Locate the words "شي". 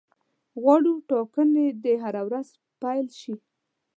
3.19-3.33